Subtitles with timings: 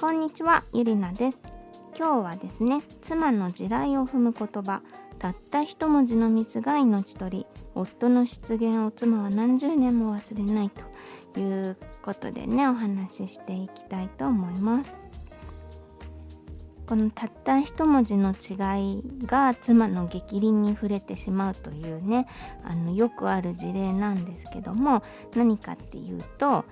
[0.00, 1.40] こんにちは、ゆりなです。
[1.98, 4.80] 今日はですね、妻の地雷を踏む言葉、
[5.18, 10.70] たった一文字のミスが命取り、夫の出現を妻は何十年も忘れない
[11.34, 14.94] ということでね、お話ししていきたいと思います。
[16.88, 22.26] このたった一文字の違いが妻の逆鱗に触れてしまうというね
[22.64, 25.02] あのよくある事例なんですけども
[25.36, 26.64] 何かっていうと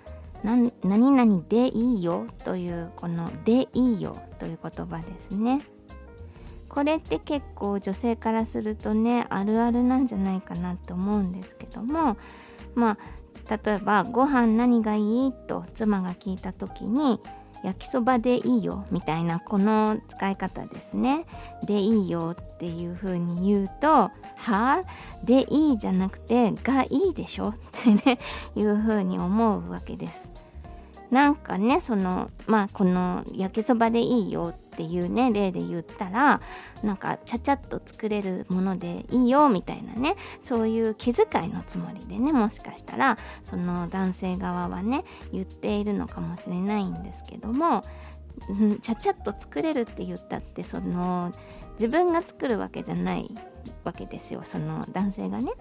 [0.45, 5.61] 何々でいいよというこのでいいよという言葉ですね。
[6.69, 12.19] これって結構女性からするとねあるあるなんじゃないかなと思うんですけども
[12.75, 12.99] ま
[13.49, 17.19] あ例えば「ご飯何がいい?」と妻が聞いた時に
[17.63, 21.25] 焼きそばでいいよみたいなこの使い方ですね。
[21.65, 24.11] でいいよっていう風に言うと、は
[24.47, 24.83] あ
[25.25, 27.49] でいいじゃなくてがいいでしょ？
[27.49, 28.19] ってね
[28.55, 30.29] いう風に思うわけです。
[31.11, 36.41] なんかねそのまあこの焼きそばでいいよっていうね例で言ったら
[36.83, 47.85] なんかちゃちゃっと作れるものでいいよみたいなねそういう気遣いのつもりでねもしかしたらその男性側はね言っているのかもしれないんですけども、
[48.49, 51.33] うん、ちゃちゃっと作れるって言ったってその
[51.75, 53.31] 自分が作るわけじゃない
[53.85, 55.53] わけですよその男性がね。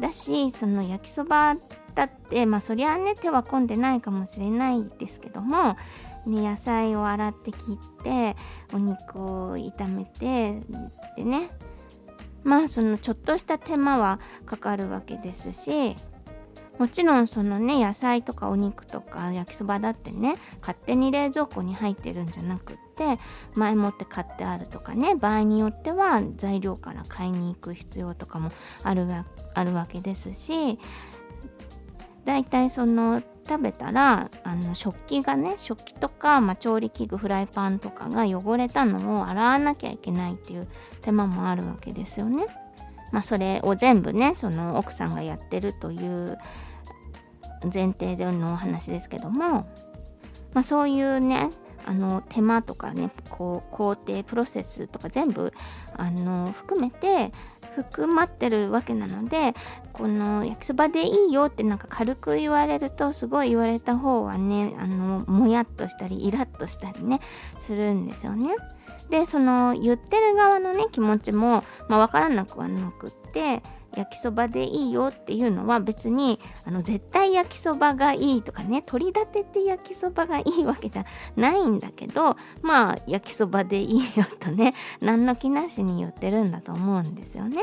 [0.00, 1.56] だしその焼きそば
[1.94, 5.76] だってまあそりゃね手は込んでないかもしれないですけども、
[6.26, 8.36] ね、野菜を洗って切って
[8.72, 10.60] お肉を炒めて
[11.16, 11.50] でね
[12.42, 15.96] まあそのちょっとした手間はかかるわけですし
[16.78, 23.18] もちろんそのね野菜とかお肉とか焼きそばだってね勝手に冷蔵庫に入ってるんじゃなくって
[23.54, 28.50] 前もって買ってあるとかね場合によっては材料から買いに行く必要とかも
[28.82, 30.78] あるわあるわけですし
[32.24, 40.66] だいたいその食べたらあの食器がね食器とか、まあ、調理器具フライパンとかが汚れたのを洗わなきゃいけないっていう
[41.02, 42.46] 手間もあるわけですよね。
[43.12, 46.36] まあ、それを全部ねその奥さんがやってるという
[47.72, 49.68] 前提でのお話ですけども、
[50.52, 51.50] まあ、そういうね
[51.84, 55.52] あの手間とかねこう工程プロセスとか全部
[55.96, 57.30] あの含めて
[57.76, 59.54] 含まってるわけなので
[59.92, 67.20] この焼きそばでいいよってなんか軽く言われるとすごい言われた方はねあのもやっとしたりイラッとしたりね
[67.58, 68.54] するんですよね。
[69.10, 73.23] でその言ってる側のね気持ちも、まあ、分からなくはなくて
[73.96, 81.04] 焼きそばでいいよっていうのは別にあの絶対焼きそばがいいとかね取り立てて焼きそばがいいわけじゃ
[81.36, 87.62] ないんだけどまあ焼きそばでいいよとね何の気なしに言ってるんだと思うんですよね。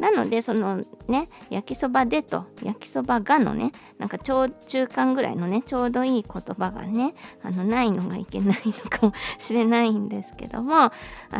[0.00, 10.92] なのでそのね焼きそばでと焼きそばがのねなんかちょう中間ぐらいのねちょうどいい言葉がねあのないのがいけないのかもしれないんですけどもあ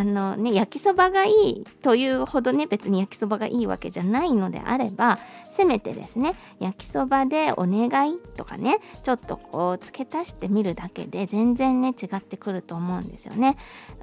[0.04, 5.18] のね焼きそばがいいというほどね別に焼きそばがいいわけじゃないのであれば
[5.56, 13.56] せめてですね焼きそばでお願いとかねちょっとこう付け足してみるだけで全然ね違ってくると思うんですよね。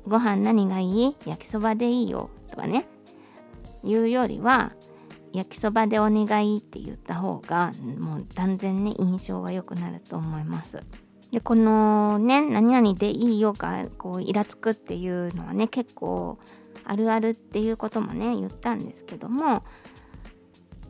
[0.07, 1.16] ご飯何がいい？
[1.25, 2.29] 焼きそばでいいよ。
[2.50, 2.88] とかね。
[3.88, 4.74] 言うよりは
[5.34, 10.84] 焼きそばでお願いって言った方がもう断然ね印象が良くなると思います。
[11.31, 16.40] でこのね何々でいいよがこうイラつくっていうのはね結構
[16.86, 19.64] あるあるっていうこともね言ったんですけども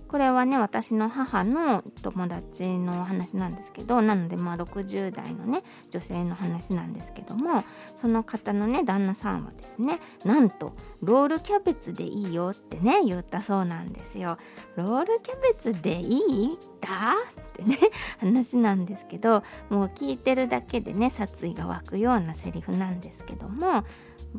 [0.07, 7.63] これはね私の母の友達の話なんですけどなのでまあ60代のね女性の話なんですけども
[7.95, 14.37] その方のね旦那さんはですねなんとロールキャベツでいいよってね言ったそうなんですよ。
[14.75, 16.57] ロールキャベツでいい？
[16.81, 16.87] だ？
[17.51, 17.77] ってね
[18.19, 23.83] 話なんですけどもう聞いてるだけでね殺意が湧くようなセリフなんですけども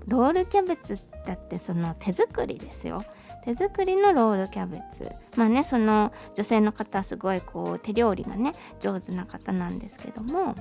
[0.06, 3.02] ロールキャベツだってその手作りですよ。
[3.44, 10.54] 手作りのロールキャベツまあねその女性の方はすごいこう手料理がね上手な方なんですけども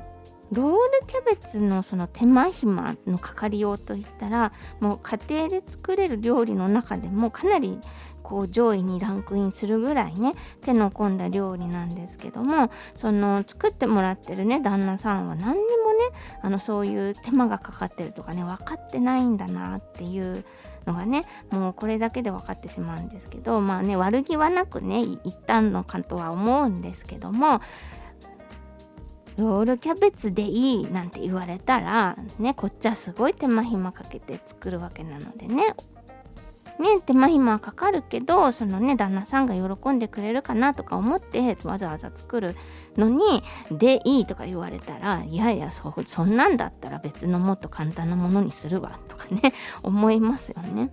[0.51, 0.77] ロール
[1.07, 7.79] キャベツのその手間暇のかかりようといったらもう家庭で作れる料理の中でもかなり
[8.23, 16.03] こう上位にランクインするぐらいね手の込んだ料理なんですけどもその作ってもらってるね旦那さんは何にもね
[16.41, 20.45] あのそういう手間がかかってるとかね分かってないんだなっていう
[20.85, 27.61] のがねもうこれだけで分かってしまうんですけどまあね悪気はなくね言ったのかとは思うんですけども
[29.37, 35.75] ロールキャベツでいいなんて言われたらねこっちはすごい手間暇かけて作るわけなのでね
[36.79, 42.55] ね、手間暇はかかるけど、そのね、旦那さんが喜んでくれるかなとか思ってわざわざ作る
[42.97, 49.53] のに、でいいとか言われたら、いやいやそ、そんなんだったら別のもっと簡単なものにするわとかね、
[49.83, 50.89] 思いますよね。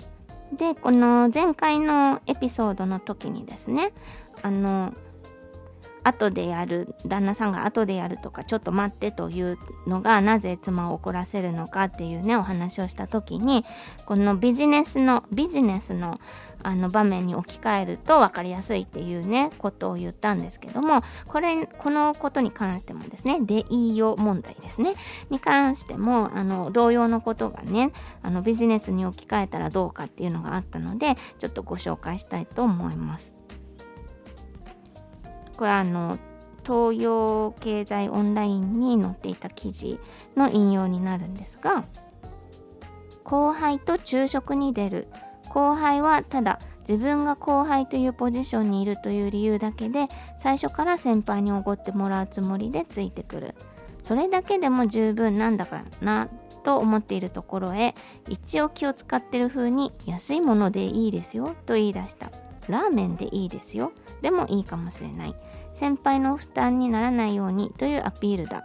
[0.52, 3.92] で、この前回のエピソードの時にですね、
[4.42, 4.94] あの、
[6.04, 13.64] 後でやる旦那さんが後でやるとかちょっと待ってというのがなぜ妻を怒らせるのかっていうねお話をした時に
[14.04, 16.18] このビジネスのビジネスの
[16.62, 24.94] あの場面に置き換えると分かりやすいっていうねことを言ったんですけどもこれこのことに関してもですねでいいよ問題ですね
[25.28, 27.92] に関してもあの同様のことがね
[28.22, 33.33] あのビジネスに置き換えたらどうかっていうのがあったのでちょっとご紹介したいと思います。
[35.56, 36.18] これあの
[36.64, 39.98] 東洋経済オンラインに載っていた記事
[40.36, 41.84] の引用になるんですが
[43.22, 45.08] 後輩と昼食に出る。
[45.48, 50.08] 後輩はただ自分が後輩というポジションにいるという理由だけで
[50.38, 53.54] 最初から先輩におごってもらうつもりでついてくる。
[54.02, 56.28] それだけでも十分なんだかな
[56.62, 57.94] と思っているところへ
[58.28, 62.30] 一応気を使ってる風に安いものでいいですよと言い出した。
[62.72, 63.92] ラーメンでいいですよ。
[64.22, 65.34] でもいいかもしれない。
[65.74, 68.62] 先輩の負担にならないようにというアピールだ。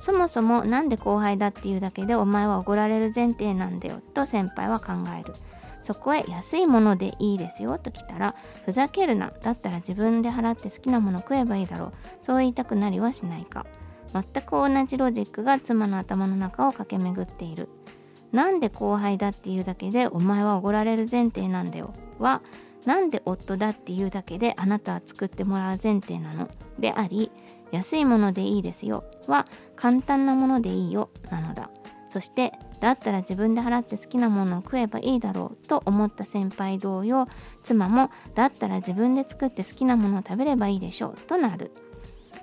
[0.00, 5.32] そもそもなんで後輩だっていうだけでお前はおごられる前提なんだよと先輩は考える。
[5.82, 8.34] そこへ安いものでいいですよと来たら、
[8.64, 9.32] ふざけるな。
[9.42, 11.92] だったら自分で払って好きなもの食えばいいだろう。
[12.22, 13.66] そう言いたくなりはしないか。
[14.12, 17.68] 全く同じロジックが妻の頭の中を駆け巡っている。
[18.30, 21.92] なんで後輩だっていうだけでお前はおごられる前提なんだよ。
[22.18, 22.42] は、
[22.86, 26.48] なんで夫だっていうだけであなたは作ってもらう前提なの？
[26.78, 27.30] であり
[27.70, 29.04] 安いものでいいですよ。
[29.28, 29.46] は
[29.76, 31.70] 簡単なものでいいよなのだ。
[32.10, 37.26] そしてだったら自分で払って好きなものを食えばいいだろうと思った先輩同様
[37.64, 41.16] 妻もだったら自分で作って好きなものを食べればいいでしょう。
[41.16, 41.70] となる。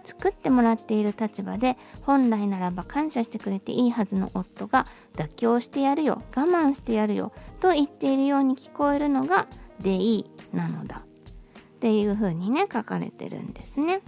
[0.06, 9.46] 作ってもらっている立場で本来ならば感謝してくれていいはずの夫が妥協してやるよ我慢してやるよと言っているように聞こえるのが
[9.82, 14.02] でいいなのだっていう風にね書かれてるんですね。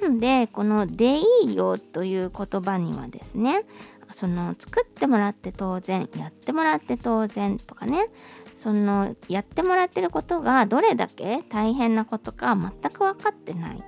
[0.00, 3.64] なのでこの「でいいよ」という言葉にはですね
[4.12, 8.08] その作ってもらって当然やってもらって当然とかね
[8.56, 13.82] そのやってもらってることがどれだけ大変なことか全く分かってない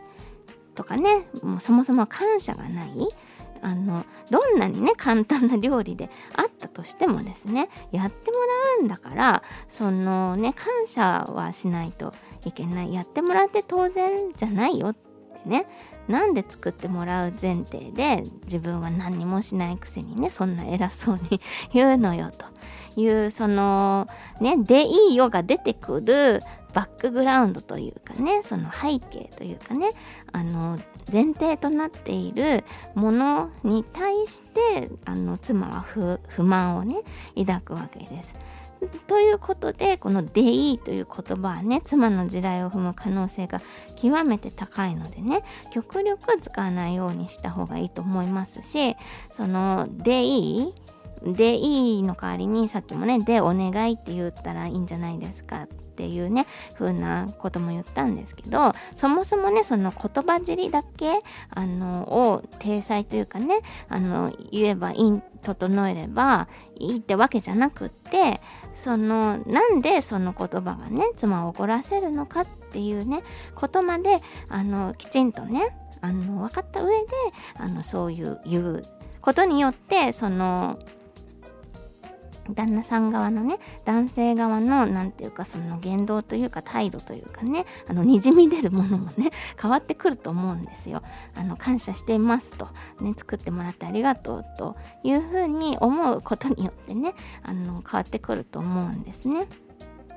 [0.75, 3.09] とかねもうそもそも感謝がない
[3.63, 8.45] あのどんなにね簡単な料理であったとしてもですねやってもら
[8.81, 12.15] うんだからそのね感謝はしないと
[12.45, 12.95] いけない。
[12.95, 15.01] やってもらって当然じゃないよって
[15.49, 15.67] ね。
[16.09, 21.41] なんで作ってもらう前提で自分は何もしないくせにねそんな偉そうに
[21.73, 24.09] 言うのよというその
[24.41, 26.41] ねでいいよが出てくる
[26.73, 29.91] バックグラウンドというかねその背景というかね
[30.33, 30.79] あの
[31.13, 32.65] 前提となっている
[32.95, 37.03] ものに対してあの妻は不満をね
[37.37, 38.35] 抱くわけです。
[39.09, 43.61] ということでこの「でいい」という言葉はね妻の地雷を踏む可能性が
[43.97, 48.97] 極めて高いのでね極力使わないようにした方がいいと思いますし
[49.33, 50.75] その「でいい」
[51.23, 55.67] でいいの代わりにさっきもね「でお願い」って言ったらいいんじゃないですか
[56.01, 56.47] っていうね
[56.79, 61.19] 風なことも言ったんですけどそもそもねその言葉尻だけ
[61.51, 63.61] あのを体裁というかね
[63.91, 66.49] あの言えばいい整えれば
[66.79, 68.41] いいってわけじゃなくって
[68.75, 73.23] そのなんでその言葉がね妻を怒らせるのかっていうね
[73.55, 77.07] ことまであのきちんとねあの分かった上で
[77.57, 78.85] あのそういう言う
[79.21, 80.79] ことによってその
[82.55, 89.31] 旦那さん側のね男性側の何ていうかその言動というか態度というかねあのにじみ出るものもね
[89.61, 91.03] 変わってくると思うんですよ。
[91.35, 92.69] あの感謝していますと、
[93.01, 99.47] ね、作ってもらってありがとうというふうに思うことによってねあの変わってくると思うんですね。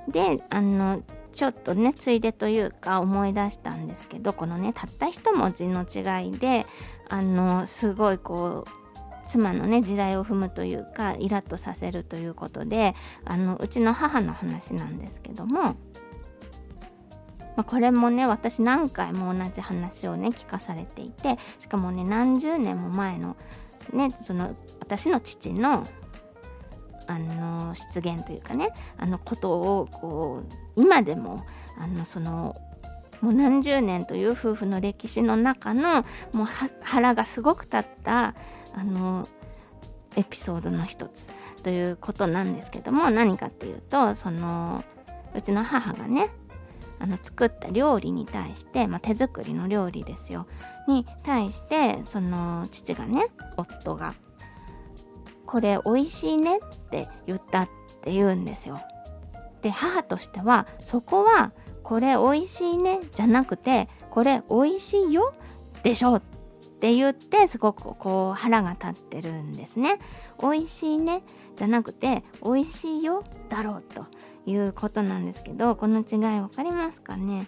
[0.07, 1.01] であの
[1.33, 6.65] ちょっとねついでというか思い出したんですけどこのねたった一文字の違いで
[7.09, 8.82] あのすごいこう
[9.27, 15.75] 妻のね地雷を踏むというかイラッとさせるということであのうちの母の話なんですけども、ま
[17.57, 23.35] あ、これもね私何回も同じ話をね聞かされていてしかもね何十年も前の
[23.91, 25.87] ねその私の父の
[27.05, 31.45] あの失言というかねあのことをこう今でも
[31.77, 32.55] あのその
[33.23, 36.47] もう何十年という夫婦の歴史の中のもう
[36.81, 38.35] 腹がすごく立った
[38.73, 39.27] あの
[40.15, 41.27] エピソードの一つ
[41.63, 44.83] ということなんですけども何かっていうとその
[45.35, 46.29] うちの母がね
[46.99, 50.47] あの作った料理に対して、まあ、手作りの料理ですよ
[50.87, 53.25] に対してその父がね
[53.57, 54.13] 夫が
[55.45, 57.69] 「これ美味しいね」って言ったっ
[58.01, 58.79] て言うんですよ。
[59.61, 61.51] で母としてはそこは
[61.83, 65.33] 「これ美味しいね」じゃなくて「これ美味しいよ」
[65.83, 66.21] でしょっ
[66.83, 69.99] って言ってすごくこう腹が立ってるんですね。
[70.41, 71.23] 美味しいね
[71.55, 74.05] じゃなくて美味しいよだろうと
[74.45, 77.47] いうことなんですけどこの違い分かりますかね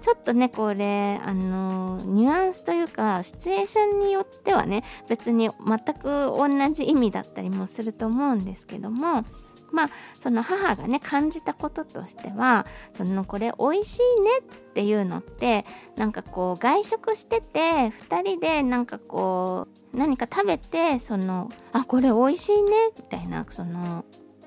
[0.00, 9.26] ちょっとねこれあのニュアンスというかシチュエーションによってはね別に全く同じ意味だったりもすると思うんですけども
[9.72, 9.88] まあ
[10.20, 14.42] その母がね感じたこととしてはそのこれ美味しいねっ
[14.74, 15.64] ていうのって
[15.96, 17.60] なんかこう外食してて
[18.08, 24.04] 2人でなんかこう何か食べてそのあこれ美味しいねみたいなその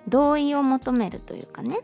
[0.07, 1.79] 同意を求めるというかね。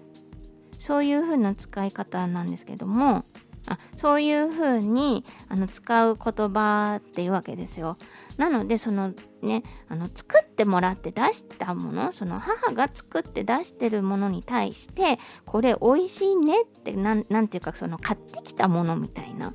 [0.79, 3.25] そういう風な使い方なんですけども
[3.69, 7.97] あそういう風にあに使う言葉っていうわけですよ。
[8.38, 19.53] なのでそのねあの作ってもらって出したものその母が作って出してるものに対してこれ美味しいねってなんていうかその買ってきたものみたいな。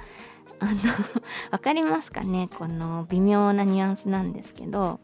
[0.61, 0.73] あの
[1.51, 2.49] 分かりますかね？
[2.57, 5.01] この微妙なニュアンスなんですけど。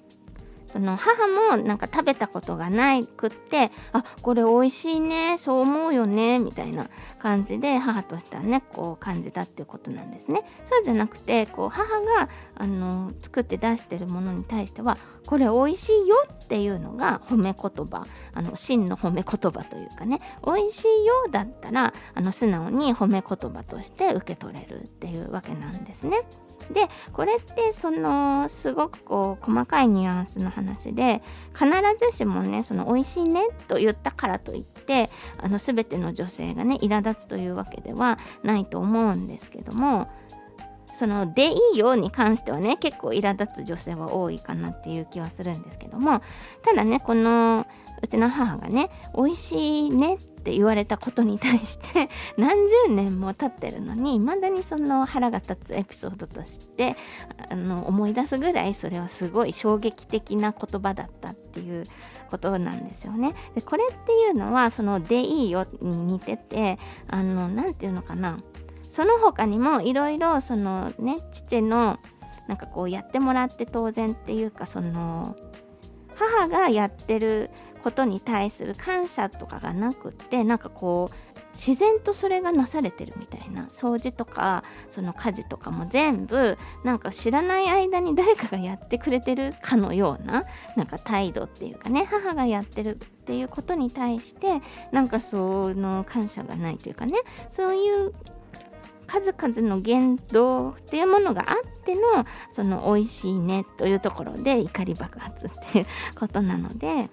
[0.73, 14.97] その母もなんか食べたことがないくってあこれ美味しいねそう思うよねみたいな感じで母としてはねこう感じたっていうことなんですねそうじゃなくてこう母があの作って出してるものに対しては
[15.27, 26.23] これ美味しいよっていうのが褒め言葉あの真の褒め言葉というかね美味しいよだったらあの素直に褒め言葉として受け取れるっていうわけなんですね。
[26.73, 31.23] でこれってそのすごくこう細かいニュアンスの話で
[31.55, 40.09] 必ずしもねその美味しいねと言ったからといってあの全ての女性がね苛立つというわけではないと思うんですけども
[41.01, 46.21] そのでいいよに関してはね結構苛立つ女性は多いかなっていう気はするんですけども
[46.63, 47.67] ただねこの
[48.03, 56.97] うちの母がね美味しいねって言われたことに対して 何十年も経ってるのに未だにその腹が立つエピソードとして
[57.51, 61.85] あの思い出すぐらいそれはすごい衝撃的な言葉だったっていう
[62.31, 63.35] ことなんですよね。
[63.55, 66.79] でこれっていうのはその「でいいよ」に似てて
[67.09, 68.39] あの何て言うのかな
[68.89, 71.99] その他にもいろいろそのね父の
[72.49, 75.37] なんかこうやってもらって当然っていうかその
[76.17, 77.51] 母がやってる
[77.81, 90.45] ことに対する感謝とかがなくってなんかこう自然とそれがなされてるみたいな掃除とかその家事とかも全部なんか知らない間に誰かがやってくれてるかのような
[90.77, 94.61] なんか態度っていうかね母がやってるっていうことに対して
[94.93, 97.15] なんかその感謝がないというかね
[97.51, 98.15] そういう
[99.11, 102.01] 数々の言動っていうものがあっての
[102.53, 107.11] その美味しいねというところで怒り爆発っていうことなので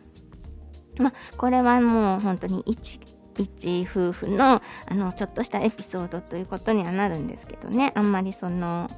[1.00, 3.00] まあこれはもう本当に一
[3.38, 7.92] 一夫婦のあのちょっとしたエピソードということにはなるんですけどね。
[7.96, 8.90] あんまりその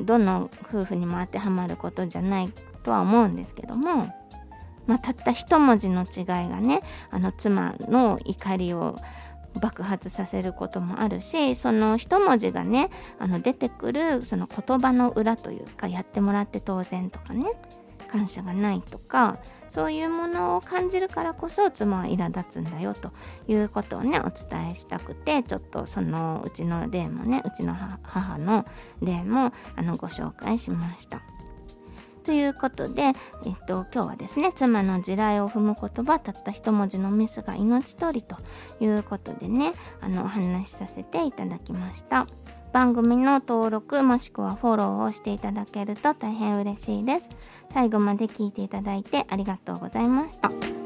[0.00, 2.52] どの夫婦にも当てはまることじゃない
[2.82, 4.14] とは思うんですけども、
[4.86, 8.96] まあ、たった一文字の違いがねあの妻の怒りを
[9.60, 17.46] 爆発させることもあるしその一文字がねあの出てくるその言葉の裏というかやってもらって当然とかね。
[18.08, 19.38] 感謝がないとか
[19.70, 23.12] そういうものを感じるからこそ妻は苛立つんだよと
[23.46, 28.66] いうことをねお伝えしたくてちょっとそのうちの例もねうちの母の
[29.02, 31.22] 例もあのご紹介しました。
[32.24, 33.14] ということで、えっ
[33.66, 38.36] と、今日はですね、妻の地雷を踏む言葉、たった一文字のミスが命取りと
[38.80, 39.72] いうことでね、
[40.02, 42.26] あの、お話しさせていただきました。
[42.72, 47.28] 番組の登録もしくはフォローをしていただけると大変嬉しいです。
[47.72, 50.77] 最後まで聞いていただいてありがとうございました。